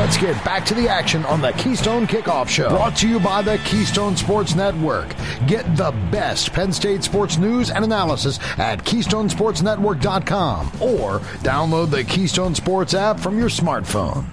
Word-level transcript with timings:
Let's 0.00 0.16
get 0.16 0.42
back 0.46 0.64
to 0.64 0.72
the 0.72 0.88
action 0.88 1.26
on 1.26 1.42
the 1.42 1.52
Keystone 1.52 2.06
Kickoff 2.06 2.48
Show. 2.48 2.70
Brought 2.70 2.96
to 2.96 3.06
you 3.08 3.20
by 3.20 3.42
the 3.42 3.58
Keystone 3.66 4.16
Sports 4.16 4.54
Network. 4.54 5.14
Get 5.46 5.76
the 5.76 5.90
best 6.10 6.54
Penn 6.54 6.72
State 6.72 7.04
sports 7.04 7.36
news 7.36 7.70
and 7.70 7.84
analysis 7.84 8.38
at 8.56 8.82
KeystonesportsNetwork.com 8.82 10.68
or 10.80 11.18
download 11.42 11.90
the 11.90 12.02
Keystone 12.02 12.54
Sports 12.54 12.94
app 12.94 13.20
from 13.20 13.38
your 13.38 13.50
smartphone. 13.50 14.24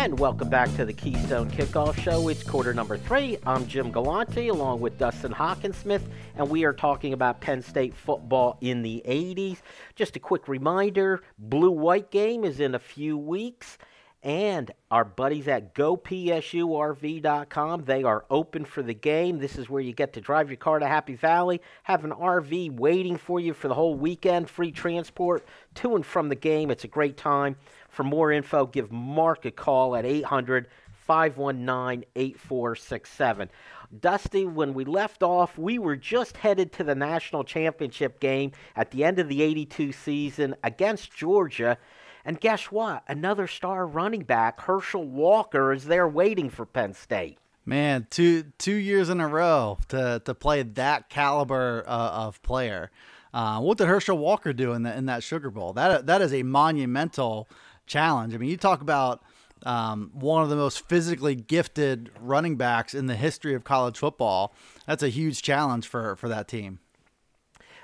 And 0.00 0.18
welcome 0.18 0.48
back 0.48 0.74
to 0.76 0.86
the 0.86 0.94
Keystone 0.94 1.50
Kickoff 1.50 1.94
Show. 2.00 2.28
It's 2.28 2.42
quarter 2.42 2.72
number 2.72 2.96
three. 2.96 3.36
I'm 3.44 3.66
Jim 3.66 3.90
Galante 3.90 4.48
along 4.48 4.80
with 4.80 4.96
Dustin 4.96 5.30
Hockensmith, 5.30 6.00
and 6.36 6.48
we 6.48 6.64
are 6.64 6.72
talking 6.72 7.12
about 7.12 7.42
Penn 7.42 7.60
State 7.60 7.94
football 7.94 8.56
in 8.62 8.80
the 8.80 9.02
80s. 9.06 9.58
Just 9.94 10.16
a 10.16 10.18
quick 10.18 10.48
reminder 10.48 11.22
Blue 11.38 11.70
White 11.70 12.10
game 12.10 12.44
is 12.44 12.60
in 12.60 12.74
a 12.74 12.78
few 12.78 13.18
weeks, 13.18 13.76
and 14.22 14.70
our 14.90 15.04
buddies 15.04 15.48
at 15.48 15.74
GoPSURV.com, 15.74 17.84
they 17.84 18.02
are 18.02 18.24
open 18.30 18.64
for 18.64 18.82
the 18.82 18.94
game. 18.94 19.38
This 19.38 19.56
is 19.56 19.68
where 19.68 19.82
you 19.82 19.92
get 19.92 20.14
to 20.14 20.22
drive 20.22 20.48
your 20.48 20.56
car 20.56 20.78
to 20.78 20.86
Happy 20.86 21.14
Valley, 21.14 21.60
have 21.82 22.06
an 22.06 22.12
RV 22.12 22.72
waiting 22.72 23.18
for 23.18 23.38
you 23.38 23.52
for 23.52 23.68
the 23.68 23.74
whole 23.74 23.96
weekend, 23.96 24.48
free 24.48 24.72
transport 24.72 25.46
to 25.74 25.94
and 25.94 26.06
from 26.06 26.30
the 26.30 26.34
game. 26.34 26.70
It's 26.70 26.84
a 26.84 26.88
great 26.88 27.18
time. 27.18 27.56
For 27.90 28.04
more 28.04 28.32
info, 28.32 28.66
give 28.66 28.90
Mark 28.90 29.44
a 29.44 29.50
call 29.50 29.96
at 29.96 30.06
800 30.06 30.68
519 31.10 32.04
8467. 32.14 33.50
Dusty, 33.98 34.46
when 34.46 34.74
we 34.74 34.84
left 34.84 35.24
off, 35.24 35.58
we 35.58 35.78
were 35.78 35.96
just 35.96 36.36
headed 36.36 36.72
to 36.72 36.84
the 36.84 36.94
national 36.94 37.42
championship 37.42 38.20
game 38.20 38.52
at 38.76 38.92
the 38.92 39.02
end 39.02 39.18
of 39.18 39.28
the 39.28 39.42
82 39.42 39.90
season 39.90 40.54
against 40.62 41.12
Georgia. 41.12 41.76
And 42.24 42.40
guess 42.40 42.66
what? 42.66 43.02
Another 43.08 43.48
star 43.48 43.86
running 43.86 44.22
back, 44.22 44.60
Herschel 44.60 45.04
Walker, 45.04 45.72
is 45.72 45.86
there 45.86 46.06
waiting 46.06 46.48
for 46.48 46.64
Penn 46.64 46.94
State. 46.94 47.38
Man, 47.66 48.06
two 48.10 48.44
two 48.58 48.74
years 48.74 49.10
in 49.10 49.20
a 49.20 49.28
row 49.28 49.78
to 49.88 50.22
to 50.24 50.34
play 50.34 50.62
that 50.62 51.08
caliber 51.08 51.84
uh, 51.86 52.10
of 52.10 52.40
player. 52.42 52.90
Uh, 53.32 53.60
what 53.60 53.78
did 53.78 53.86
Herschel 53.86 54.18
Walker 54.18 54.52
do 54.52 54.72
in 54.72 54.82
that 54.84 54.96
in 54.96 55.06
that 55.06 55.22
Sugar 55.22 55.50
Bowl? 55.50 55.72
That 55.72 56.06
that 56.06 56.22
is 56.22 56.32
a 56.32 56.42
monumental 56.42 57.48
challenge. 57.90 58.34
I 58.34 58.38
mean, 58.38 58.48
you 58.48 58.56
talk 58.56 58.80
about 58.80 59.22
um, 59.66 60.10
one 60.14 60.42
of 60.42 60.48
the 60.48 60.56
most 60.56 60.88
physically 60.88 61.34
gifted 61.34 62.10
running 62.20 62.56
backs 62.56 62.94
in 62.94 63.06
the 63.06 63.16
history 63.16 63.54
of 63.54 63.64
college 63.64 63.98
football. 63.98 64.54
That's 64.86 65.02
a 65.02 65.08
huge 65.08 65.42
challenge 65.42 65.86
for, 65.86 66.16
for 66.16 66.28
that 66.28 66.48
team. 66.48 66.78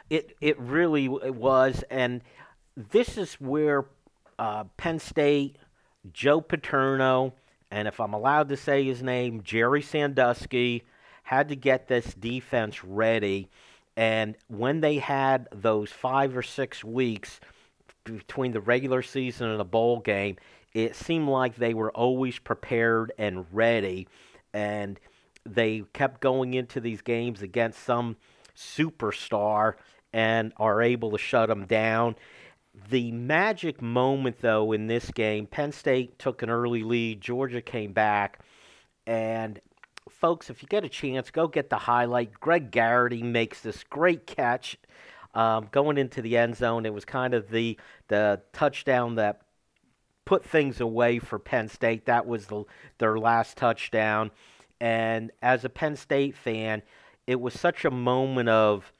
It 0.09 0.37
it 0.41 0.59
really 0.61 1.09
was, 1.09 1.83
and 1.91 2.23
this 2.77 3.19
is 3.19 3.35
where 3.35 3.87
uh, 4.39 4.65
Penn 4.77 5.01
State, 5.01 5.57
Joe 6.13 6.41
Paterno, 6.41 7.35
and 7.73 7.89
if 7.89 7.99
I'm 7.99 8.15
allowed 8.15 8.49
to 8.51 8.57
say 8.57 8.85
his 8.85 9.03
name, 9.03 9.43
Jerry 9.43 9.83
Sandusky, 9.83 10.85
had 11.25 11.49
to 11.49 11.57
get 11.57 11.89
this 11.89 12.15
defense 12.15 12.85
ready. 12.85 13.49
And 13.97 14.37
when 14.47 14.81
they 14.81 14.99
had 14.99 15.49
those 15.53 15.91
five 15.91 16.37
or 16.37 16.43
six 16.43 16.85
weeks 16.85 17.41
between 18.07 18.53
the 18.53 18.61
regular 18.61 19.03
season 19.03 19.49
and 19.51 19.61
a 19.61 19.65
bowl 19.65 20.01
game, 20.01 20.37
it 20.73 20.95
seemed 20.95 21.29
like 21.29 21.57
they 21.57 21.75
were 21.75 21.91
always 21.93 22.39
prepared 22.39 23.13
and 23.19 23.47
ready, 23.53 24.09
and 24.53 24.99
they 25.45 25.85
kept 25.93 26.21
going 26.21 26.55
into 26.55 26.81
these 26.81 27.03
games 27.03 27.43
against 27.43 27.83
some 27.83 28.17
superstar 28.57 29.75
and 30.13 30.53
are 30.57 30.83
able 30.83 31.11
to 31.13 31.19
shut 31.19 31.49
them 31.49 31.67
down. 31.67 32.17
The 32.91 33.11
magic 33.13 33.81
moment, 33.81 34.41
though, 34.41 34.73
in 34.73 34.87
this 34.87 35.11
game, 35.11 35.47
Penn 35.47 35.73
State 35.73 36.19
took 36.19 36.43
an 36.43 36.51
early 36.51 36.83
lead, 36.83 37.21
Georgia 37.21 37.63
came 37.63 37.93
back, 37.93 38.41
and 39.07 39.61
folks, 40.11 40.51
if 40.51 40.63
you 40.63 40.69
get 40.69 40.85
a 40.85 40.89
chance, 40.89 41.31
go 41.31 41.49
get 41.49 41.71
the 41.71 41.79
highlight. 41.79 42.33
Greg 42.41 42.71
Garrity 42.71 43.23
makes 43.23 43.61
this 43.61 43.85
great 43.85 44.27
catch 44.27 44.77
um, 45.37 45.69
going 45.71 45.99
into 45.99 46.23
the 46.23 46.37
end 46.37 46.57
zone. 46.57 46.87
It 46.87 46.95
was 46.95 47.05
kind 47.05 47.35
of 47.35 47.51
the 47.51 47.79
the 48.09 48.41
touchdown 48.53 49.17
that 49.17 49.43
put 50.25 50.45
things 50.45 50.81
away 50.81 51.19
for 51.21 51.39
Penn 51.39 51.69
State. 51.69 52.07
That 52.07 52.27
was 52.27 52.47
the, 52.47 52.65
their 52.99 53.19
last 53.19 53.57
touchdown. 53.57 54.33
And 54.81 55.31
as 55.41 55.65
a 55.65 55.69
Penn 55.69 55.95
State 55.95 56.37
fan, 56.37 56.83
it 57.27 57.41
was 57.41 57.55
such 57.55 57.85
a 57.85 57.91
moment 57.91 58.49
of 58.49 58.93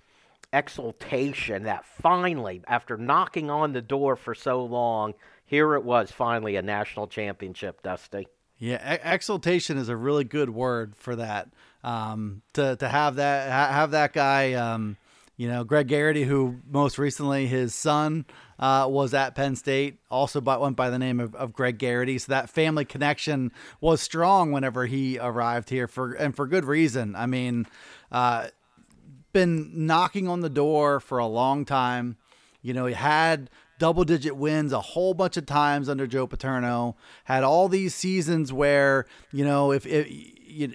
exultation 0.53 1.65
that 1.65 1.85
finally, 1.85 2.63
after 2.69 2.97
knocking 2.97 3.51
on 3.51 3.73
the 3.73 3.83
door 3.83 4.15
for 4.15 4.35
so 4.35 4.65
long, 4.65 5.15
here 5.45 5.75
it 5.75 5.85
was 5.85 6.13
finally 6.13 6.57
a 6.57 6.63
national 6.63 7.09
championship, 7.09 7.83
Dusty. 7.83 8.29
Yeah, 8.59 8.99
exultation 9.03 9.77
is 9.79 9.89
a 9.89 9.97
really 9.97 10.25
good 10.25 10.51
word 10.51 10.97
for 10.97 11.17
that. 11.17 11.49
Um, 11.83 12.43
to 12.55 12.77
to 12.77 12.89
have 12.89 13.17
that 13.17 13.51
have 13.51 13.91
that 13.93 14.13
guy 14.13 14.55
um, 14.55 14.97
you 15.37 15.49
know, 15.49 15.65
Greg 15.65 15.89
Garrity, 15.89 16.25
who 16.25 16.57
most 16.69 16.99
recently 16.99 17.47
his 17.47 17.75
son 17.75 18.25
uh, 18.59 18.87
was 18.89 19.13
at 19.13 19.35
Penn 19.35 19.55
State, 19.55 19.99
also 20.11 20.41
by, 20.41 20.57
went 20.57 20.77
by 20.77 20.89
the 20.89 20.99
name 20.99 21.21
of, 21.21 21.35
of 21.35 21.53
Greg 21.53 21.77
Garrity. 21.77 22.19
So 22.19 22.33
that 22.33 22.49
family 22.49 22.87
connection 22.87 23.53
was 23.81 24.01
strong 24.01 24.51
whenever 24.51 24.87
he 24.87 25.19
arrived 25.19 25.69
here 25.69 25.87
for 25.87 26.15
and 26.15 26.35
for 26.35 26.47
good 26.47 26.65
reason. 26.65 27.15
I 27.15 27.27
mean, 27.27 27.67
uh, 28.11 28.49
been 29.35 29.87
knocking 29.87 30.27
on 30.27 30.41
the 30.41 30.49
door 30.49 31.01
for 31.01 31.19
a 31.19 31.27
long 31.27 31.67
time. 31.67 32.17
You 32.63 32.73
know, 32.73 32.87
he 32.87 32.95
had 32.95 33.51
double 33.79 34.05
digit 34.05 34.37
wins 34.37 34.73
a 34.73 34.81
whole 34.81 35.13
bunch 35.13 35.37
of 35.37 35.45
times 35.45 35.91
under 35.91 36.07
Joe 36.07 36.27
Paterno. 36.27 36.97
Had 37.25 37.45
all 37.45 37.69
these 37.69 37.95
seasons 37.95 38.55
where 38.55 39.05
you 39.33 39.45
know 39.45 39.71
if, 39.71 39.87
if 39.87 40.07
you, 40.11 40.73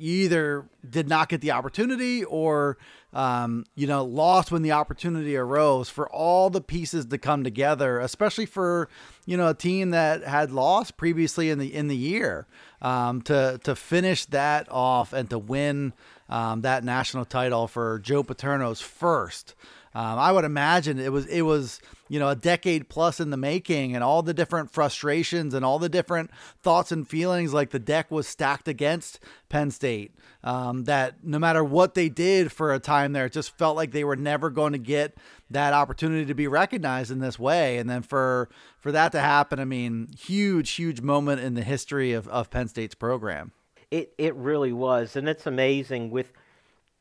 either 0.00 0.66
did 0.88 1.08
not 1.08 1.28
get 1.28 1.40
the 1.40 1.50
opportunity 1.52 2.24
or 2.24 2.78
um, 3.12 3.64
you 3.74 3.86
know 3.86 4.04
lost 4.04 4.50
when 4.50 4.62
the 4.62 4.72
opportunity 4.72 5.36
arose. 5.36 5.88
For 5.88 6.08
all 6.10 6.50
the 6.50 6.60
pieces 6.60 7.06
to 7.06 7.18
come 7.18 7.44
together 7.44 8.00
especially 8.00 8.46
for 8.46 8.88
you 9.26 9.36
know 9.36 9.48
a 9.48 9.54
team 9.54 9.90
that 9.90 10.24
had 10.24 10.50
lost 10.50 10.96
previously 10.96 11.50
in 11.50 11.58
the 11.58 11.72
in 11.74 11.88
the 11.88 11.96
year 11.96 12.46
um, 12.80 13.22
to 13.22 13.60
to 13.64 13.76
finish 13.76 14.24
that 14.26 14.66
off 14.70 15.12
and 15.12 15.28
to 15.30 15.38
win 15.38 15.92
um, 16.28 16.62
that 16.62 16.84
national 16.84 17.24
title 17.24 17.68
for 17.68 17.98
Joe 17.98 18.22
Paterno's 18.22 18.80
first 18.80 19.54
um, 19.92 20.20
I 20.20 20.30
would 20.30 20.44
imagine 20.44 21.00
it 21.00 21.10
was 21.10 21.26
it 21.26 21.42
was 21.42 21.80
you 22.08 22.20
know 22.20 22.28
a 22.28 22.36
decade 22.36 22.88
plus 22.88 23.18
in 23.18 23.30
the 23.30 23.36
making, 23.36 23.94
and 23.94 24.04
all 24.04 24.22
the 24.22 24.32
different 24.32 24.70
frustrations 24.70 25.52
and 25.52 25.64
all 25.64 25.80
the 25.80 25.88
different 25.88 26.30
thoughts 26.62 26.92
and 26.92 27.08
feelings. 27.08 27.52
Like 27.52 27.70
the 27.70 27.80
deck 27.80 28.08
was 28.08 28.28
stacked 28.28 28.68
against 28.68 29.18
Penn 29.48 29.72
State. 29.72 30.14
Um, 30.44 30.84
that 30.84 31.24
no 31.24 31.38
matter 31.38 31.64
what 31.64 31.94
they 31.94 32.08
did 32.08 32.52
for 32.52 32.72
a 32.72 32.78
time 32.78 33.12
there, 33.12 33.26
it 33.26 33.32
just 33.32 33.58
felt 33.58 33.76
like 33.76 33.90
they 33.90 34.04
were 34.04 34.16
never 34.16 34.48
going 34.48 34.72
to 34.72 34.78
get 34.78 35.16
that 35.50 35.74
opportunity 35.74 36.24
to 36.24 36.34
be 36.34 36.46
recognized 36.46 37.10
in 37.10 37.18
this 37.18 37.38
way. 37.38 37.78
And 37.78 37.90
then 37.90 38.02
for 38.02 38.48
for 38.78 38.92
that 38.92 39.10
to 39.12 39.20
happen, 39.20 39.58
I 39.58 39.64
mean, 39.64 40.08
huge 40.16 40.70
huge 40.70 41.00
moment 41.00 41.40
in 41.40 41.54
the 41.54 41.64
history 41.64 42.12
of 42.12 42.28
of 42.28 42.48
Penn 42.48 42.68
State's 42.68 42.94
program. 42.94 43.50
It 43.90 44.12
it 44.18 44.36
really 44.36 44.72
was, 44.72 45.16
and 45.16 45.28
it's 45.28 45.48
amazing 45.48 46.12
with 46.12 46.32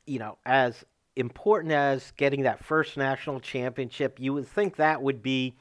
you 0.08 0.18
know 0.18 0.40
as 0.44 0.84
important 1.20 1.74
as 1.74 2.12
getting 2.18 2.44
that 2.44 2.64
first 2.64 2.98
national 2.98 3.40
championship, 3.40 4.20
you 4.20 4.34
would 4.34 4.48
think 4.48 4.78
that 4.78 5.02
would 5.02 5.22
be 5.22 5.56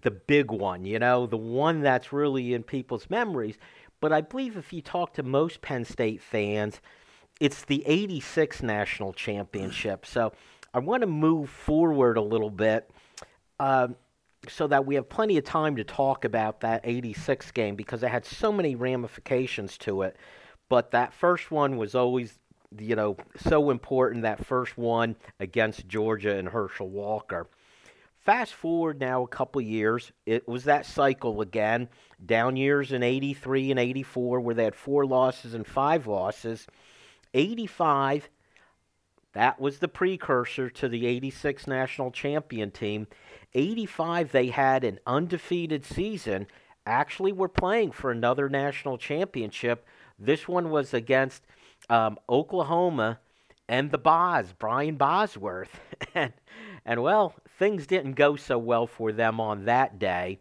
the 0.00 0.10
big 0.10 0.50
one, 0.50 0.84
you 0.84 0.98
know, 0.98 1.26
the 1.26 1.36
one 1.36 1.80
that's 1.80 2.12
really 2.12 2.54
in 2.54 2.62
people's 2.62 3.10
memories. 3.10 3.56
But 4.00 4.12
I 4.12 4.20
believe 4.20 4.56
if 4.56 4.72
you 4.72 4.80
talk 4.80 5.14
to 5.14 5.22
most 5.22 5.60
Penn 5.60 5.84
State 5.84 6.22
fans, 6.22 6.80
it's 7.40 7.64
the 7.64 7.82
86 7.86 8.62
national 8.62 9.12
championship. 9.12 10.06
So 10.06 10.32
I 10.72 10.78
want 10.78 11.02
to 11.02 11.06
move 11.06 11.50
forward 11.50 12.16
a 12.16 12.22
little 12.22 12.50
bit 12.50 12.90
uh, 13.60 13.88
so 14.48 14.66
that 14.68 14.86
we 14.86 14.94
have 14.94 15.08
plenty 15.08 15.36
of 15.36 15.44
time 15.44 15.76
to 15.76 15.84
talk 15.84 16.24
about 16.24 16.60
that 16.60 16.80
86 16.84 17.50
game 17.52 17.76
because 17.76 18.02
it 18.02 18.08
had 18.08 18.24
so 18.24 18.50
many 18.52 18.74
ramifications 18.74 19.76
to 19.78 20.02
it. 20.02 20.16
But 20.68 20.92
that 20.92 21.12
first 21.12 21.50
one 21.50 21.76
was 21.76 21.94
always 21.94 22.38
you 22.78 22.96
know, 22.96 23.16
so 23.36 23.70
important 23.70 24.22
that 24.22 24.44
first 24.44 24.76
one 24.76 25.16
against 25.40 25.88
Georgia 25.88 26.36
and 26.36 26.48
Herschel 26.48 26.88
Walker. 26.88 27.48
Fast 28.18 28.54
forward 28.54 29.00
now 29.00 29.24
a 29.24 29.28
couple 29.28 29.60
years, 29.60 30.12
it 30.26 30.46
was 30.46 30.64
that 30.64 30.86
cycle 30.86 31.40
again. 31.40 31.88
Down 32.24 32.54
years 32.54 32.92
in 32.92 33.02
83 33.02 33.72
and 33.72 33.80
84 33.80 34.40
where 34.40 34.54
they 34.54 34.64
had 34.64 34.76
four 34.76 35.04
losses 35.04 35.54
and 35.54 35.66
five 35.66 36.06
losses. 36.06 36.68
85, 37.34 38.28
that 39.32 39.60
was 39.60 39.78
the 39.78 39.88
precursor 39.88 40.70
to 40.70 40.88
the 40.88 41.06
86 41.06 41.66
national 41.66 42.12
champion 42.12 42.70
team. 42.70 43.08
85, 43.54 44.30
they 44.30 44.48
had 44.48 44.84
an 44.84 45.00
undefeated 45.04 45.84
season, 45.84 46.46
actually 46.86 47.32
were 47.32 47.48
playing 47.48 47.90
for 47.90 48.12
another 48.12 48.48
national 48.48 48.98
championship. 48.98 49.84
This 50.18 50.46
one 50.46 50.70
was 50.70 50.94
against 50.94 51.42
um, 51.88 52.18
Oklahoma 52.28 53.18
and 53.68 53.90
the 53.90 53.98
Boz, 53.98 54.52
Brian 54.58 54.96
Bosworth. 54.96 55.80
and, 56.14 56.32
and, 56.84 57.02
well, 57.02 57.34
things 57.58 57.86
didn't 57.86 58.14
go 58.14 58.36
so 58.36 58.58
well 58.58 58.86
for 58.86 59.12
them 59.12 59.40
on 59.40 59.64
that 59.64 59.98
day. 59.98 60.40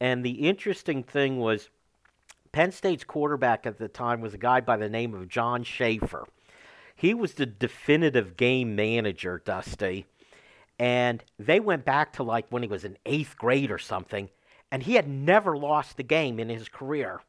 And 0.00 0.24
the 0.24 0.48
interesting 0.48 1.02
thing 1.02 1.38
was 1.38 1.68
Penn 2.52 2.72
State's 2.72 3.04
quarterback 3.04 3.66
at 3.66 3.78
the 3.78 3.88
time 3.88 4.20
was 4.20 4.34
a 4.34 4.38
guy 4.38 4.60
by 4.60 4.76
the 4.76 4.88
name 4.88 5.14
of 5.14 5.28
John 5.28 5.62
Shaffer. 5.62 6.26
He 6.96 7.14
was 7.14 7.34
the 7.34 7.46
definitive 7.46 8.36
game 8.36 8.74
manager, 8.74 9.40
Dusty. 9.44 10.06
And 10.78 11.22
they 11.38 11.60
went 11.60 11.84
back 11.84 12.14
to 12.14 12.22
like 12.22 12.46
when 12.48 12.62
he 12.62 12.68
was 12.68 12.84
in 12.84 12.96
eighth 13.04 13.36
grade 13.36 13.70
or 13.70 13.78
something, 13.78 14.30
and 14.72 14.82
he 14.82 14.94
had 14.94 15.08
never 15.08 15.56
lost 15.56 16.00
a 16.00 16.02
game 16.02 16.40
in 16.40 16.48
his 16.48 16.68
career. 16.68 17.20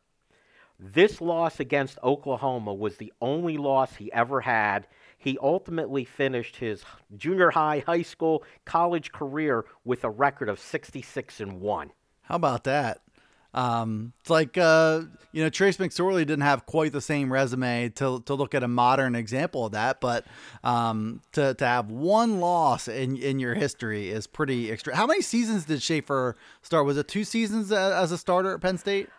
This 0.83 1.21
loss 1.21 1.59
against 1.59 1.99
Oklahoma 2.03 2.73
was 2.73 2.97
the 2.97 3.13
only 3.21 3.55
loss 3.55 3.97
he 3.97 4.11
ever 4.11 4.41
had. 4.41 4.87
He 5.15 5.37
ultimately 5.39 6.03
finished 6.03 6.55
his 6.55 6.83
junior 7.15 7.51
high, 7.51 7.83
high 7.85 8.01
school, 8.01 8.43
college 8.65 9.11
career 9.11 9.65
with 9.85 10.03
a 10.03 10.09
record 10.09 10.49
of 10.49 10.59
66 10.59 11.39
and 11.39 11.61
1. 11.61 11.91
How 12.23 12.35
about 12.35 12.63
that? 12.63 13.01
Um, 13.53 14.13
it's 14.21 14.29
like 14.29 14.57
uh, 14.57 15.01
you 15.33 15.43
know 15.43 15.49
Trace 15.49 15.77
McSorley 15.77 16.19
didn't 16.19 16.41
have 16.41 16.65
quite 16.65 16.93
the 16.93 17.01
same 17.01 17.31
resume 17.31 17.89
to 17.95 18.21
to 18.21 18.33
look 18.33 18.55
at 18.55 18.63
a 18.63 18.67
modern 18.67 19.13
example 19.13 19.65
of 19.65 19.73
that, 19.73 19.99
but 19.99 20.25
um, 20.63 21.21
to 21.33 21.53
to 21.55 21.65
have 21.65 21.91
one 21.91 22.39
loss 22.39 22.87
in 22.87 23.17
in 23.17 23.39
your 23.39 23.53
history 23.53 24.09
is 24.09 24.25
pretty 24.25 24.71
extra. 24.71 24.95
How 24.95 25.05
many 25.05 25.21
seasons 25.21 25.65
did 25.65 25.83
Shaffer 25.83 26.37
start? 26.61 26.85
Was 26.85 26.95
it 26.97 27.09
two 27.09 27.25
seasons 27.25 27.73
as 27.73 28.13
a 28.13 28.17
starter 28.17 28.53
at 28.53 28.61
Penn 28.61 28.77
State? 28.77 29.09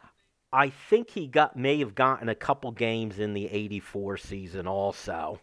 I 0.52 0.68
think 0.68 1.10
he 1.10 1.26
got 1.26 1.56
may 1.56 1.78
have 1.78 1.94
gotten 1.94 2.28
a 2.28 2.34
couple 2.34 2.70
games 2.72 3.18
in 3.18 3.34
the 3.34 3.46
'84 3.46 4.18
season 4.18 4.66
also, 4.66 5.40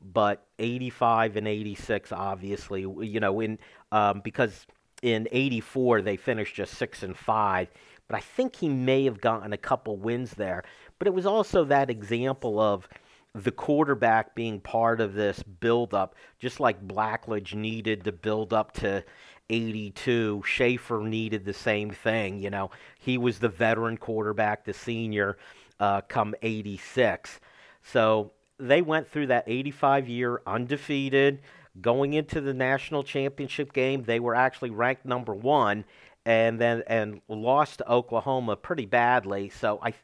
but 0.00 0.46
'85 0.58 1.36
and 1.36 1.48
'86 1.48 2.12
obviously, 2.12 2.80
you 2.82 3.20
know, 3.20 3.40
in 3.40 3.58
um, 3.92 4.20
because 4.22 4.66
in 5.02 5.28
'84 5.32 6.02
they 6.02 6.16
finished 6.16 6.54
just 6.54 6.74
six 6.74 7.02
and 7.02 7.16
five 7.16 7.68
but 8.08 8.16
I 8.16 8.20
think 8.20 8.56
he 8.56 8.68
may 8.68 9.04
have 9.04 9.20
gotten 9.20 9.52
a 9.52 9.58
couple 9.58 9.96
wins 9.96 10.32
there. 10.32 10.62
But 10.98 11.08
it 11.08 11.14
was 11.14 11.26
also 11.26 11.64
that 11.64 11.90
example 11.90 12.60
of 12.60 12.88
the 13.34 13.52
quarterback 13.52 14.34
being 14.34 14.60
part 14.60 15.00
of 15.00 15.14
this 15.14 15.42
build-up, 15.42 16.14
just 16.38 16.58
like 16.58 16.86
Blackledge 16.86 17.54
needed 17.54 18.04
to 18.04 18.12
build 18.12 18.52
up 18.52 18.72
to 18.72 19.04
82. 19.50 20.42
Shaffer 20.44 21.00
needed 21.00 21.44
the 21.44 21.52
same 21.52 21.90
thing. 21.90 22.42
You 22.42 22.50
know, 22.50 22.70
he 22.98 23.18
was 23.18 23.38
the 23.38 23.48
veteran 23.48 23.96
quarterback, 23.96 24.64
the 24.64 24.72
senior, 24.72 25.38
uh, 25.80 26.00
come 26.02 26.34
86. 26.42 27.40
So 27.82 28.32
they 28.58 28.82
went 28.82 29.08
through 29.08 29.28
that 29.28 29.44
85 29.46 30.08
year 30.08 30.42
undefeated. 30.46 31.40
Going 31.80 32.14
into 32.14 32.40
the 32.40 32.54
national 32.54 33.02
championship 33.02 33.72
game, 33.74 34.04
they 34.04 34.18
were 34.18 34.34
actually 34.34 34.70
ranked 34.70 35.04
number 35.04 35.34
one 35.34 35.84
and 36.26 36.60
then 36.60 36.82
and 36.88 37.22
lost 37.28 37.78
to 37.78 37.90
Oklahoma 37.90 38.56
pretty 38.56 38.84
badly. 38.84 39.48
So 39.48 39.78
I, 39.80 39.94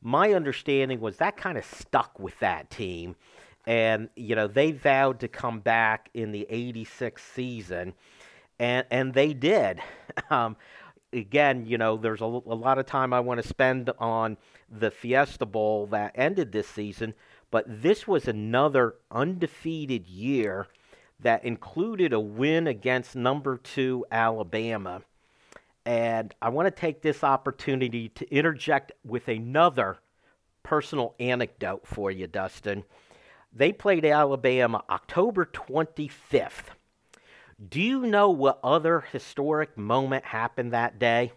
my 0.00 0.32
understanding 0.32 1.00
was 1.00 1.16
that 1.16 1.36
kind 1.36 1.58
of 1.58 1.64
stuck 1.64 2.18
with 2.18 2.38
that 2.38 2.70
team, 2.70 3.16
and 3.66 4.08
you 4.14 4.34
know 4.34 4.46
they 4.46 4.70
vowed 4.70 5.20
to 5.20 5.28
come 5.28 5.60
back 5.60 6.08
in 6.14 6.32
the 6.32 6.46
'86 6.48 7.22
season, 7.22 7.94
and 8.62 8.86
and 8.90 9.14
they 9.14 9.32
did. 9.34 9.80
Um, 10.28 10.56
again, 11.14 11.64
you 11.64 11.78
know, 11.78 11.96
there's 11.96 12.20
a, 12.20 12.24
a 12.24 12.26
lot 12.26 12.78
of 12.78 12.84
time 12.84 13.14
I 13.14 13.20
want 13.20 13.40
to 13.40 13.48
spend 13.48 13.88
on 13.98 14.36
the 14.70 14.90
Fiesta 14.90 15.46
Bowl 15.46 15.86
that 15.86 16.12
ended 16.14 16.52
this 16.52 16.68
season, 16.68 17.14
but 17.50 17.64
this 17.66 18.06
was 18.06 18.28
another 18.28 18.96
undefeated 19.10 20.06
year 20.06 20.68
that 21.20 21.46
included 21.46 22.12
a 22.12 22.20
win 22.20 22.66
against 22.66 23.16
number 23.16 23.56
two 23.56 24.04
Alabama 24.12 25.00
and 25.84 26.34
I 26.40 26.48
want 26.50 26.66
to 26.66 26.70
take 26.70 27.02
this 27.02 27.24
opportunity 27.24 28.08
to 28.10 28.30
interject 28.34 28.92
with 29.04 29.28
another 29.28 29.98
personal 30.62 31.14
anecdote 31.18 31.86
for 31.86 32.10
you, 32.10 32.26
Dustin. 32.26 32.84
They 33.52 33.72
played 33.72 34.04
Alabama 34.04 34.84
October 34.88 35.44
25th. 35.44 36.70
Do 37.68 37.80
you 37.80 38.06
know 38.06 38.30
what 38.30 38.58
other 38.64 39.00
historic 39.00 39.76
moment 39.78 40.24
happened 40.24 40.72
that 40.72 40.98
day? 40.98 41.32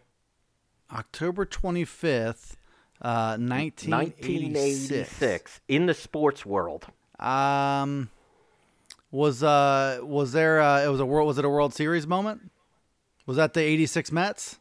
October 0.92 1.46
25th, 1.46 2.56
uh, 3.02 3.38
1986. 3.38 3.92
1986 3.92 5.62
in 5.68 5.86
the 5.86 5.94
sports 5.94 6.46
world. 6.46 6.88
Um, 7.20 8.10
was 9.12 9.44
uh 9.44 10.00
was 10.04 10.34
there 10.34 10.60
uh 10.60 10.84
it 10.84 10.90
was 10.90 11.00
a 11.00 11.06
world 11.06 11.28
was 11.28 11.38
it 11.38 11.46
a 11.46 11.50
World 11.50 11.74
Series 11.74 12.06
moment? 12.06 12.52
Was 13.26 13.38
that 13.38 13.54
the 13.54 13.62
86 13.62 14.12
Mets? 14.12 14.60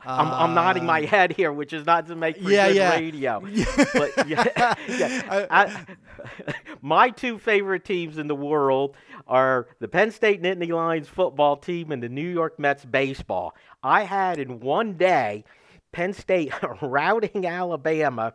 I'm, 0.00 0.28
I'm, 0.28 0.54
nodding 0.54 0.84
my 0.84 1.02
uh, 1.02 1.06
head 1.06 1.32
here, 1.32 1.52
which 1.52 1.72
is 1.72 1.84
not 1.86 2.06
to 2.06 2.16
make 2.16 2.36
for 2.40 2.50
yeah, 2.50 2.68
good 2.68 2.76
yeah. 2.76 2.94
radio. 2.94 3.40
but 3.94 4.28
yeah, 4.28 4.74
yeah. 4.88 5.46
I, 5.50 5.86
my 6.82 7.10
two 7.10 7.38
favorite 7.38 7.84
teams 7.84 8.18
in 8.18 8.26
the 8.26 8.34
world 8.34 8.96
are 9.26 9.68
the 9.80 9.88
Penn 9.88 10.10
State 10.10 10.42
Nittany 10.42 10.70
Lions 10.70 11.08
football 11.08 11.56
team 11.56 11.92
and 11.92 12.02
the 12.02 12.08
New 12.08 12.28
York 12.28 12.58
Mets 12.58 12.84
baseball. 12.84 13.54
I 13.82 14.02
had 14.02 14.38
in 14.38 14.60
one 14.60 14.94
day 14.94 15.44
Penn 15.92 16.12
State 16.12 16.52
routing 16.80 17.46
Alabama 17.46 18.34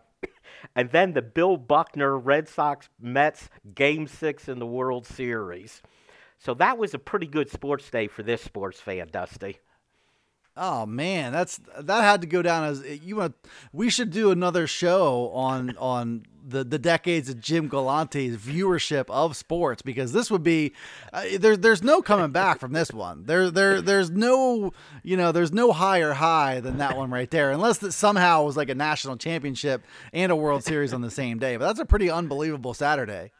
and 0.76 0.90
then 0.92 1.14
the 1.14 1.22
Bill 1.22 1.58
Buckner 1.58 2.18
Red 2.18 2.48
Sox 2.48 2.90
Mets 3.00 3.50
game 3.74 4.08
six 4.08 4.48
in 4.48 4.60
the 4.60 4.66
World 4.66 5.06
Series. 5.06 5.82
So 6.40 6.54
that 6.56 6.78
was 6.78 6.94
a 6.94 7.00
pretty 7.00 7.28
good 7.28 7.50
sports 7.50 7.90
day 7.90 8.08
for 8.08 8.24
this 8.24 8.42
sports 8.42 8.80
fan, 8.80 9.10
Dusty. 9.12 9.60
Oh 10.58 10.86
man, 10.86 11.32
that's 11.32 11.60
that 11.80 12.02
had 12.02 12.22
to 12.22 12.28
go 12.28 12.42
down 12.42 12.66
as 12.66 12.84
you 13.04 13.18
want. 13.18 13.36
We 13.72 13.90
should 13.90 14.10
do 14.10 14.32
another 14.32 14.68
show 14.68 15.30
on 15.30 15.78
on 15.78 16.26
the 16.46 16.64
the 16.64 16.78
decades 16.78 17.30
of 17.30 17.40
Jim 17.40 17.70
Galante's 17.70 18.36
viewership 18.36 19.06
of 19.10 19.38
sports 19.38 19.82
because 19.82 20.12
this 20.12 20.30
would 20.30 20.44
be 20.44 20.74
uh, 21.14 21.24
there. 21.40 21.56
There's 21.56 21.84
no 21.84 22.02
coming 22.02 22.32
back 22.32 22.60
from 22.60 22.74
this 22.74 22.92
one. 22.92 23.24
There 23.26 23.50
there 23.50 23.82
there's 23.82 24.12
no 24.12 24.74
you 25.04 25.16
know 25.16 25.32
there's 25.32 25.54
no 25.54 25.72
higher 25.72 26.14
high 26.14 26.60
than 26.60 26.80
that 26.80 26.98
one 26.98 27.12
right 27.12 27.32
there 27.32 27.52
unless 27.52 27.78
that 27.80 27.94
somehow 27.94 28.44
was 28.44 28.58
like 28.58 28.70
a 28.70 28.76
national 28.76 29.18
championship 29.18 29.86
and 30.12 30.32
a 30.32 30.36
World 30.36 30.64
Series 30.66 30.94
on 30.94 31.02
the 31.02 31.12
same 31.12 31.40
day. 31.40 31.56
But 31.56 31.68
that's 31.68 31.80
a 31.80 31.86
pretty 31.86 32.10
unbelievable 32.10 32.74
Saturday. 32.74 33.32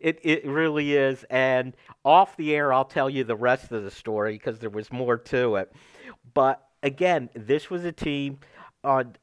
It 0.00 0.20
it 0.22 0.46
really 0.46 0.94
is. 0.94 1.24
And 1.30 1.74
off 2.04 2.36
the 2.36 2.54
air, 2.54 2.72
I'll 2.72 2.84
tell 2.84 3.08
you 3.08 3.24
the 3.24 3.36
rest 3.36 3.72
of 3.72 3.84
the 3.84 3.90
story 3.90 4.32
because 4.34 4.58
there 4.58 4.70
was 4.70 4.92
more 4.92 5.16
to 5.16 5.56
it. 5.56 5.72
But 6.34 6.62
again, 6.82 7.30
this 7.34 7.70
was 7.70 7.84
a 7.84 7.92
team. 7.92 8.38
On 8.84 9.14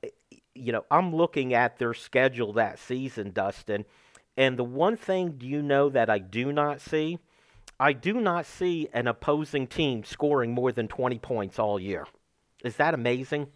you 0.56 0.72
know, 0.72 0.86
I'm 0.92 1.16
looking 1.16 1.54
at 1.54 1.78
their 1.78 1.94
schedule 1.94 2.54
that 2.54 2.80
season, 2.80 3.32
Dustin, 3.32 3.86
and 4.38 4.58
the 4.58 4.64
one 4.64 4.98
thing 4.98 5.32
do 5.38 5.48
you 5.48 5.62
know 5.62 5.90
that 5.90 6.10
I 6.10 6.20
do 6.20 6.52
not 6.52 6.82
see? 6.82 7.20
I 7.80 7.94
do 7.94 8.14
not 8.14 8.46
see 8.46 8.88
an 8.94 9.08
opposing 9.08 9.68
team 9.68 10.04
scoring 10.04 10.54
more 10.54 10.72
than 10.72 10.88
20 10.88 11.18
points 11.20 11.60
all 11.60 11.80
year. 11.80 12.06
Is 12.64 12.76
that 12.78 12.94
amazing? 12.94 13.48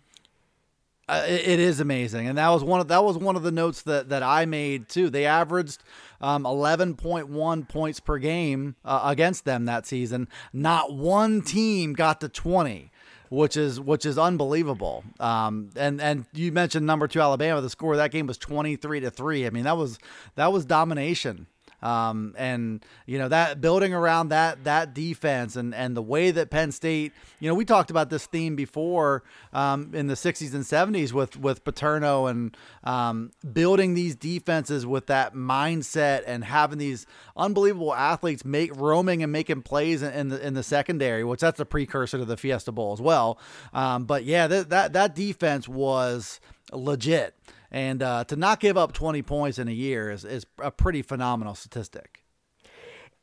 Uh, 1.10 1.24
it 1.26 1.60
is 1.60 1.80
amazing, 1.80 2.28
and 2.28 2.38
that 2.38 2.50
was 2.50 2.66
one 2.66 2.82
of 2.82 2.90
that 2.90 3.02
was 3.02 3.18
one 3.18 3.38
of 3.38 3.44
the 3.44 3.52
notes 3.52 3.84
that 3.84 4.10
that 4.10 4.24
I 4.24 4.46
made 4.46 4.90
too. 4.90 5.10
They 5.10 5.26
averaged 5.26 5.82
um, 6.20 6.44
11.1 6.44 7.70
points 7.70 8.00
per 8.02 8.18
game 8.18 8.76
uh, 8.84 9.02
against 9.06 9.46
them 9.46 9.66
that 9.66 9.86
season. 9.86 10.28
Not 10.52 10.94
one 10.94 11.42
team 11.42 11.94
got 11.94 12.20
to 12.22 12.30
20 12.30 12.92
which 13.30 13.58
is 13.58 13.80
which 13.80 14.06
is 14.06 14.18
unbelievable. 14.18 15.04
Um, 15.20 15.70
and 15.76 16.02
and 16.02 16.26
you 16.34 16.52
mentioned 16.52 16.86
number 16.86 17.08
two 17.08 17.22
Alabama. 17.22 17.62
The 17.62 17.70
score 17.70 17.94
of 17.94 17.98
that 17.98 18.12
game 18.12 18.28
was 18.28 18.38
twenty 18.38 18.76
three 18.76 19.00
to 19.02 19.12
three. 19.12 19.46
I 19.46 19.50
mean 19.50 19.64
that 19.64 19.78
was 19.78 20.00
that 20.36 20.52
was 20.52 20.66
domination. 20.66 21.48
Um, 21.82 22.34
and 22.38 22.84
you 23.06 23.20
know 23.20 23.28
that 23.28 23.62
building 23.62 23.94
around 23.94 24.30
that 24.30 24.64
that 24.64 24.96
defense 24.96 25.56
and 25.56 25.76
and 25.76 25.96
the 25.96 26.02
way 26.02 26.32
that 26.32 26.50
Penn 26.50 26.72
State, 26.72 27.14
you 27.40 27.48
know, 27.48 27.54
we 27.54 27.66
talked 27.66 27.92
about 27.92 28.10
this 28.10 28.26
theme 28.26 28.56
before 28.56 29.24
um, 29.54 29.94
in 29.94 30.08
the 30.08 30.16
'60s 30.16 30.54
and 30.56 30.64
'70s 30.64 31.14
with 31.14 31.38
with 31.38 31.64
Paterno 31.64 32.26
and 32.26 32.58
um, 32.84 33.32
building 33.54 33.94
these 33.94 34.16
defenses 34.16 34.86
with 34.86 35.06
that 35.08 35.36
mindset 35.36 36.24
and 36.26 36.44
having 36.44 36.80
these 36.80 37.06
unbelievable 37.36 37.94
athletes 37.94 38.44
make 38.44 38.76
roaming 38.76 39.22
and 39.22 39.32
making 39.32 39.62
plays 39.62 40.02
in, 40.02 40.12
in 40.14 40.30
the 40.30 40.46
in 40.48 40.54
the 40.56 40.64
secondary, 40.64 41.24
which 41.24 41.42
that's 41.42 41.60
a 41.60 41.66
precursor 41.66 42.18
to 42.18 42.26
the 42.26 42.38
Fiesta 42.38 42.72
Bowl 42.72 42.94
as 42.94 43.02
well. 43.02 43.38
Um, 43.74 44.06
but 44.06 44.24
yeah, 44.24 44.48
that 44.48 44.70
that 44.70 44.94
that 44.94 45.14
defense 45.14 45.68
was 45.68 46.40
legit. 46.74 47.36
And 47.72 48.02
uh, 48.02 48.24
to 48.26 48.36
not 48.36 48.60
give 48.60 48.78
up 48.78 48.94
20 48.94 49.22
points 49.24 49.60
in 49.60 49.68
a 49.68 49.74
year 49.74 50.10
is, 50.10 50.24
is 50.24 50.46
a 50.60 50.72
pretty 50.72 51.02
phenomenal 51.02 51.56
statistic. 51.56 52.24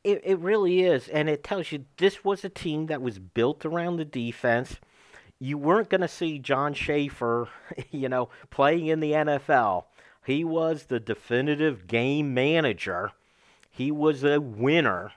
It, 0.03 0.21
it 0.23 0.39
really 0.39 0.83
is. 0.83 1.07
And 1.07 1.29
it 1.29 1.43
tells 1.43 1.71
you 1.71 1.85
this 1.97 2.23
was 2.23 2.43
a 2.43 2.49
team 2.49 2.85
that 2.87 3.01
was 3.01 3.17
built 3.17 3.65
around 3.65 3.97
the 3.97 4.05
defense. 4.05 4.75
You 5.39 5.57
weren't 5.57 5.89
going 5.89 6.01
to 6.01 6.07
see 6.07 6.37
John 6.39 6.73
Shaffer, 6.73 7.49
you 7.91 8.07
know, 8.07 8.29
playing 8.51 8.87
in 8.87 8.99
the 8.99 9.13
NFL. 9.13 9.85
He 10.25 10.43
was 10.43 10.85
the 10.85 10.99
definitive 10.99 11.87
game 11.87 12.33
manager. 12.33 13.11
He 13.69 13.91
was 13.91 14.23
a 14.23 14.39
winner. 14.39 15.11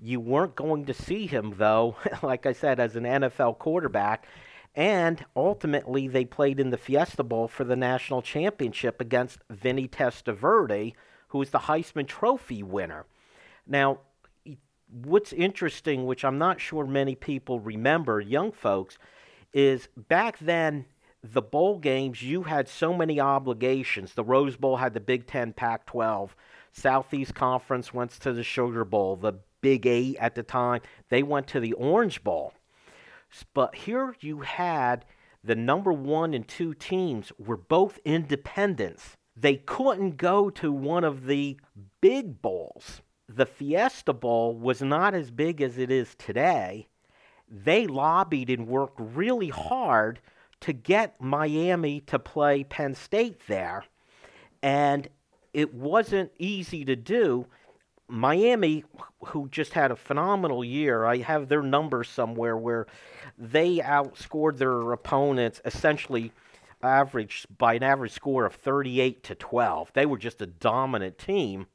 You 0.00 0.20
weren't 0.20 0.56
going 0.56 0.86
to 0.86 0.94
see 0.94 1.26
him, 1.26 1.54
though, 1.56 1.96
like 2.22 2.44
I 2.46 2.52
said, 2.52 2.80
as 2.80 2.96
an 2.96 3.04
NFL 3.04 3.58
quarterback. 3.58 4.26
And 4.74 5.24
ultimately, 5.36 6.08
they 6.08 6.24
played 6.24 6.58
in 6.58 6.70
the 6.70 6.78
Fiesta 6.78 7.22
Bowl 7.22 7.46
for 7.46 7.64
the 7.64 7.76
national 7.76 8.22
championship 8.22 9.00
against 9.00 9.38
Vinny 9.48 9.86
Testaverde, 9.86 10.94
who 11.28 11.38
was 11.38 11.50
the 11.50 11.60
Heisman 11.60 12.08
Trophy 12.08 12.62
winner. 12.62 13.06
Now, 13.66 14.00
what's 14.90 15.32
interesting, 15.32 16.06
which 16.06 16.24
I'm 16.24 16.38
not 16.38 16.60
sure 16.60 16.86
many 16.86 17.14
people 17.14 17.60
remember, 17.60 18.20
young 18.20 18.52
folks, 18.52 18.98
is 19.52 19.88
back 19.96 20.38
then 20.38 20.86
the 21.22 21.42
bowl 21.42 21.78
games, 21.78 22.22
you 22.22 22.42
had 22.42 22.68
so 22.68 22.92
many 22.92 23.18
obligations. 23.18 24.12
The 24.12 24.24
Rose 24.24 24.56
Bowl 24.56 24.76
had 24.76 24.92
the 24.92 25.00
Big 25.00 25.26
Ten, 25.26 25.54
Pac 25.54 25.86
12. 25.86 26.36
Southeast 26.72 27.34
Conference 27.34 27.94
went 27.94 28.10
to 28.10 28.32
the 28.32 28.42
Sugar 28.42 28.84
Bowl. 28.84 29.16
The 29.16 29.34
Big 29.62 29.86
Eight 29.86 30.16
at 30.18 30.34
the 30.34 30.42
time, 30.42 30.82
they 31.08 31.22
went 31.22 31.46
to 31.48 31.60
the 31.60 31.72
Orange 31.72 32.22
Bowl. 32.22 32.52
But 33.54 33.74
here 33.74 34.14
you 34.20 34.40
had 34.40 35.04
the 35.42 35.54
number 35.54 35.92
one 35.92 36.34
and 36.34 36.46
two 36.46 36.74
teams 36.74 37.32
were 37.38 37.56
both 37.56 37.98
independents. 38.04 39.16
They 39.36 39.56
couldn't 39.56 40.16
go 40.16 40.48
to 40.50 40.72
one 40.72 41.04
of 41.04 41.26
the 41.26 41.58
big 42.00 42.40
bowls. 42.40 43.02
The 43.28 43.46
Fiesta 43.46 44.12
Bowl 44.12 44.54
was 44.54 44.80
not 44.80 45.14
as 45.14 45.30
big 45.30 45.60
as 45.60 45.78
it 45.78 45.90
is 45.90 46.14
today. 46.14 46.88
They 47.48 47.86
lobbied 47.86 48.50
and 48.50 48.66
worked 48.66 48.98
really 48.98 49.48
hard 49.48 50.20
to 50.60 50.72
get 50.72 51.20
Miami 51.20 52.00
to 52.02 52.18
play 52.18 52.64
Penn 52.64 52.94
State 52.94 53.46
there. 53.48 53.84
And 54.62 55.08
it 55.52 55.74
wasn't 55.74 56.32
easy 56.38 56.84
to 56.84 56.96
do. 56.96 57.46
Miami, 58.14 58.84
who 59.26 59.48
just 59.48 59.72
had 59.72 59.90
a 59.90 59.96
phenomenal 59.96 60.64
year, 60.64 61.04
I 61.04 61.18
have 61.18 61.48
their 61.48 61.62
numbers 61.62 62.08
somewhere 62.08 62.56
where 62.56 62.86
they 63.36 63.78
outscored 63.78 64.58
their 64.58 64.92
opponents 64.92 65.60
essentially 65.64 66.30
average 66.80 67.46
by 67.58 67.74
an 67.74 67.82
average 67.82 68.12
score 68.12 68.46
of 68.46 68.54
38 68.54 69.24
to 69.24 69.34
12. 69.34 69.92
They 69.94 70.06
were 70.06 70.18
just 70.18 70.40
a 70.40 70.46
dominant 70.46 71.18
team. 71.18 71.66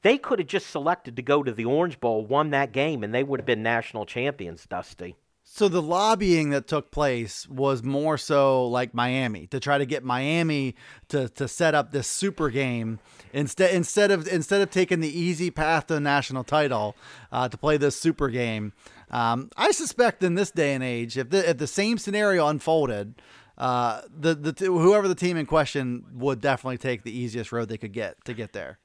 They 0.00 0.16
could 0.16 0.38
have 0.38 0.48
just 0.48 0.68
selected 0.68 1.14
to 1.16 1.22
go 1.22 1.42
to 1.42 1.52
the 1.52 1.66
Orange 1.66 2.00
Bowl, 2.00 2.24
won 2.24 2.50
that 2.50 2.72
game, 2.72 3.04
and 3.04 3.14
they 3.14 3.22
would 3.22 3.40
have 3.40 3.46
been 3.46 3.62
national 3.62 4.06
champions, 4.06 4.64
Dusty. 4.66 5.16
So 5.56 5.68
the 5.68 5.80
lobbying 5.80 6.50
that 6.50 6.66
took 6.66 6.90
place 6.90 7.48
was 7.48 7.84
more 7.84 8.18
so 8.18 8.66
like 8.66 8.92
Miami 8.92 9.46
to 9.46 9.60
try 9.60 9.78
to 9.78 9.86
get 9.86 10.02
Miami 10.02 10.74
to, 11.10 11.28
to 11.28 11.46
set 11.46 11.76
up 11.76 11.92
this 11.92 12.08
super 12.08 12.50
game 12.50 12.98
instead 13.32 13.72
instead 13.72 14.10
of 14.10 14.26
instead 14.26 14.62
of 14.62 14.70
taking 14.70 14.98
the 14.98 15.16
easy 15.16 15.52
path 15.52 15.86
to 15.86 15.94
a 15.94 16.00
national 16.00 16.42
title 16.42 16.96
uh, 17.30 17.48
to 17.48 17.56
play 17.56 17.76
this 17.76 17.94
super 17.94 18.30
game. 18.30 18.72
Um, 19.12 19.48
I 19.56 19.70
suspect 19.70 20.24
in 20.24 20.34
this 20.34 20.50
day 20.50 20.74
and 20.74 20.82
age, 20.82 21.16
if 21.16 21.30
the 21.30 21.48
if 21.48 21.58
the 21.58 21.68
same 21.68 21.98
scenario 21.98 22.48
unfolded, 22.48 23.22
uh, 23.56 24.00
the 24.10 24.34
the 24.34 24.66
whoever 24.66 25.06
the 25.06 25.14
team 25.14 25.36
in 25.36 25.46
question 25.46 26.02
would 26.14 26.40
definitely 26.40 26.78
take 26.78 27.04
the 27.04 27.16
easiest 27.16 27.52
road 27.52 27.68
they 27.68 27.78
could 27.78 27.92
get 27.92 28.16
to 28.24 28.34
get 28.34 28.54
there. 28.54 28.80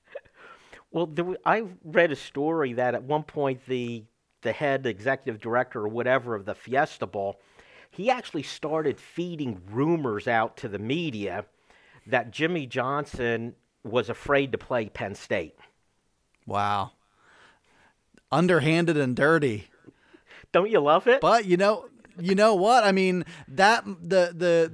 Well, 0.91 1.07
there, 1.07 1.35
I 1.43 1.63
read 1.83 2.11
a 2.11 2.15
story 2.15 2.73
that 2.73 2.93
at 2.93 3.01
one 3.01 3.23
point 3.23 3.65
the 3.65 4.05
the 4.41 4.51
head 4.51 4.85
executive 4.85 5.41
director 5.41 5.81
or 5.81 5.87
whatever 5.87 6.35
of 6.35 6.45
the 6.45 6.55
Fiesta 6.55 7.05
Bowl, 7.05 7.39
he 7.89 8.09
actually 8.09 8.43
started 8.43 8.99
feeding 8.99 9.61
rumors 9.69 10.27
out 10.27 10.57
to 10.57 10.67
the 10.67 10.79
media 10.79 11.45
that 12.05 12.31
Jimmy 12.31 12.65
Johnson 12.65 13.55
was 13.83 14.09
afraid 14.09 14.51
to 14.51 14.57
play 14.57 14.87
Penn 14.89 15.15
State. 15.15 15.55
Wow. 16.45 16.91
Underhanded 18.31 18.97
and 18.97 19.15
dirty. 19.15 19.67
Don't 20.51 20.69
you 20.69 20.79
love 20.79 21.07
it? 21.07 21.21
But 21.21 21.45
you 21.45 21.57
know, 21.57 21.89
you 22.19 22.35
know 22.35 22.55
what? 22.55 22.83
I 22.83 22.91
mean, 22.91 23.25
that 23.47 23.85
the 23.85 24.33
the 24.35 24.73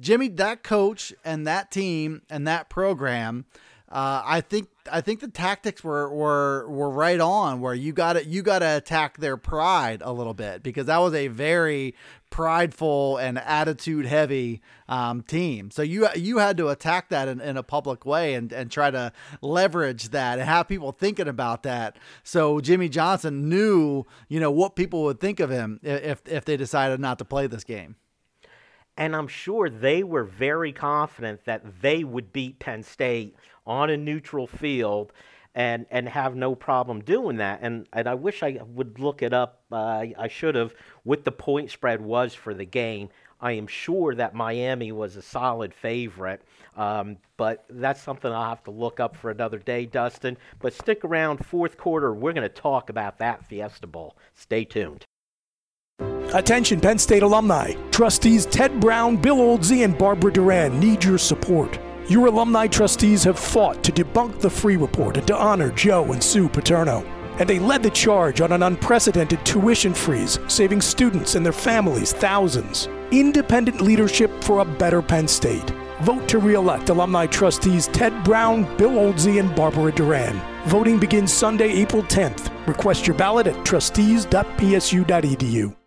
Jimmy 0.00 0.28
that 0.28 0.62
coach 0.62 1.12
and 1.24 1.46
that 1.46 1.70
team 1.70 2.22
and 2.30 2.46
that 2.46 2.68
program 2.68 3.46
uh, 3.90 4.22
I 4.22 4.42
think 4.42 4.68
I 4.92 5.00
think 5.00 5.20
the 5.20 5.28
tactics 5.28 5.82
were 5.82 6.12
were 6.12 6.68
were 6.68 6.90
right 6.90 7.20
on 7.20 7.62
where 7.62 7.72
you 7.72 7.94
got 7.94 8.14
to 8.14 8.24
you 8.24 8.42
got 8.42 8.58
to 8.58 8.76
attack 8.76 9.16
their 9.16 9.38
pride 9.38 10.02
a 10.04 10.12
little 10.12 10.34
bit 10.34 10.62
because 10.62 10.86
that 10.86 10.98
was 10.98 11.14
a 11.14 11.28
very 11.28 11.94
prideful 12.28 13.16
and 13.16 13.38
attitude 13.38 14.04
heavy 14.04 14.60
um, 14.90 15.22
team. 15.22 15.70
So 15.70 15.80
you 15.80 16.06
you 16.14 16.36
had 16.36 16.58
to 16.58 16.68
attack 16.68 17.08
that 17.08 17.28
in, 17.28 17.40
in 17.40 17.56
a 17.56 17.62
public 17.62 18.04
way 18.04 18.34
and, 18.34 18.52
and 18.52 18.70
try 18.70 18.90
to 18.90 19.10
leverage 19.40 20.10
that 20.10 20.38
and 20.38 20.46
have 20.46 20.68
people 20.68 20.92
thinking 20.92 21.28
about 21.28 21.62
that. 21.62 21.96
So 22.22 22.60
Jimmy 22.60 22.90
Johnson 22.90 23.48
knew 23.48 24.04
you 24.28 24.38
know 24.38 24.50
what 24.50 24.76
people 24.76 25.02
would 25.04 25.18
think 25.18 25.40
of 25.40 25.48
him 25.48 25.80
if 25.82 26.20
if 26.26 26.44
they 26.44 26.58
decided 26.58 27.00
not 27.00 27.18
to 27.20 27.24
play 27.24 27.46
this 27.46 27.64
game. 27.64 27.96
And 28.98 29.14
I'm 29.14 29.28
sure 29.28 29.70
they 29.70 30.02
were 30.02 30.24
very 30.24 30.72
confident 30.72 31.44
that 31.44 31.80
they 31.82 32.02
would 32.02 32.32
beat 32.32 32.58
Penn 32.58 32.82
State 32.82 33.36
on 33.68 33.90
a 33.90 33.96
neutral 33.96 34.48
field 34.48 35.12
and 35.54 35.86
and 35.90 36.08
have 36.08 36.34
no 36.34 36.54
problem 36.54 37.00
doing 37.02 37.36
that. 37.36 37.60
And 37.62 37.86
and 37.92 38.08
I 38.08 38.14
wish 38.14 38.42
I 38.42 38.60
would 38.66 38.98
look 38.98 39.22
it 39.22 39.32
up. 39.32 39.62
Uh, 39.70 40.06
I 40.18 40.28
should 40.28 40.54
have 40.54 40.74
what 41.04 41.24
the 41.24 41.32
point 41.32 41.70
spread 41.70 42.00
was 42.00 42.34
for 42.34 42.54
the 42.54 42.64
game. 42.64 43.10
I 43.40 43.52
am 43.52 43.68
sure 43.68 44.14
that 44.16 44.34
Miami 44.34 44.90
was 44.90 45.14
a 45.14 45.22
solid 45.22 45.72
favorite, 45.72 46.42
um, 46.76 47.18
but 47.36 47.64
that's 47.70 48.02
something 48.02 48.32
I'll 48.32 48.48
have 48.48 48.64
to 48.64 48.72
look 48.72 48.98
up 48.98 49.16
for 49.16 49.30
another 49.30 49.58
day, 49.58 49.86
Dustin. 49.86 50.36
But 50.58 50.72
stick 50.72 51.04
around, 51.04 51.46
fourth 51.46 51.76
quarter, 51.76 52.12
we're 52.12 52.32
going 52.32 52.42
to 52.42 52.48
talk 52.48 52.90
about 52.90 53.18
that 53.18 53.46
Fiesta 53.46 53.86
Bowl. 53.86 54.16
Stay 54.34 54.64
tuned. 54.64 55.04
Attention, 56.34 56.80
Penn 56.80 56.98
State 56.98 57.22
alumni. 57.22 57.74
Trustees 57.92 58.44
Ted 58.44 58.80
Brown, 58.80 59.16
Bill 59.16 59.36
Oldsey, 59.36 59.84
and 59.84 59.96
Barbara 59.96 60.32
Doran 60.32 60.80
need 60.80 61.04
your 61.04 61.18
support. 61.18 61.78
Your 62.08 62.26
alumni 62.28 62.66
trustees 62.66 63.24
have 63.24 63.38
fought 63.38 63.84
to 63.84 63.92
debunk 63.92 64.40
the 64.40 64.48
Freeh 64.48 64.80
report 64.80 65.18
and 65.18 65.26
to 65.26 65.36
honor 65.36 65.70
Joe 65.72 66.12
and 66.12 66.24
Sue 66.24 66.48
Paterno. 66.48 67.04
And 67.38 67.46
they 67.46 67.58
led 67.58 67.82
the 67.82 67.90
charge 67.90 68.40
on 68.40 68.52
an 68.52 68.62
unprecedented 68.62 69.44
tuition 69.44 69.92
freeze, 69.92 70.38
saving 70.48 70.80
students 70.80 71.34
and 71.34 71.44
their 71.44 71.52
families 71.52 72.14
thousands. 72.14 72.88
Independent 73.10 73.82
leadership 73.82 74.30
for 74.42 74.60
a 74.60 74.64
better 74.64 75.02
Penn 75.02 75.28
State. 75.28 75.68
Vote 76.00 76.26
to 76.28 76.38
re-elect 76.38 76.88
alumni 76.88 77.26
trustees 77.26 77.88
Ted 77.88 78.24
Brown, 78.24 78.62
Bill 78.78 78.92
Oldsey, 78.92 79.38
and 79.38 79.54
Barbara 79.54 79.92
Doran. 79.92 80.40
Voting 80.66 80.98
begins 80.98 81.30
Sunday, 81.30 81.70
April 81.72 82.04
10th. 82.04 82.50
Request 82.66 83.06
your 83.06 83.16
ballot 83.16 83.46
at 83.46 83.66
trustees.psu.edu. 83.66 85.77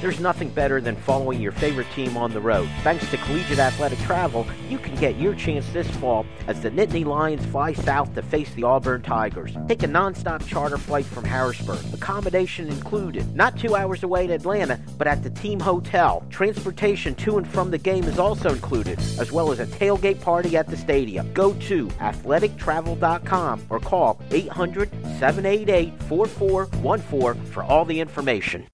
There's 0.00 0.20
nothing 0.20 0.50
better 0.50 0.80
than 0.80 0.94
following 0.94 1.40
your 1.40 1.50
favorite 1.50 1.88
team 1.92 2.16
on 2.16 2.32
the 2.32 2.40
road. 2.40 2.68
Thanks 2.84 3.10
to 3.10 3.16
Collegiate 3.16 3.58
Athletic 3.58 3.98
Travel, 4.00 4.46
you 4.68 4.78
can 4.78 4.94
get 4.94 5.18
your 5.18 5.34
chance 5.34 5.68
this 5.70 5.90
fall 5.96 6.24
as 6.46 6.60
the 6.60 6.70
Nittany 6.70 7.04
Lions 7.04 7.44
fly 7.46 7.72
south 7.72 8.14
to 8.14 8.22
face 8.22 8.48
the 8.54 8.62
Auburn 8.62 9.02
Tigers. 9.02 9.56
Take 9.66 9.82
a 9.82 9.88
nonstop 9.88 10.46
charter 10.46 10.78
flight 10.78 11.04
from 11.04 11.24
Harrisburg. 11.24 11.80
Accommodation 11.92 12.68
included. 12.68 13.34
Not 13.34 13.58
two 13.58 13.74
hours 13.74 14.04
away 14.04 14.24
in 14.24 14.30
Atlanta, 14.30 14.78
but 14.98 15.08
at 15.08 15.24
the 15.24 15.30
team 15.30 15.58
hotel. 15.58 16.24
Transportation 16.30 17.16
to 17.16 17.38
and 17.38 17.48
from 17.48 17.72
the 17.72 17.78
game 17.78 18.04
is 18.04 18.20
also 18.20 18.50
included, 18.50 19.00
as 19.18 19.32
well 19.32 19.50
as 19.50 19.58
a 19.58 19.66
tailgate 19.66 20.20
party 20.20 20.56
at 20.56 20.68
the 20.68 20.76
stadium. 20.76 21.32
Go 21.34 21.54
to 21.54 21.88
athletictravel.com 21.88 23.66
or 23.68 23.80
call 23.80 24.20
800 24.30 24.90
788 25.18 25.92
4414 26.04 27.44
for 27.46 27.64
all 27.64 27.84
the 27.84 27.98
information. 27.98 28.64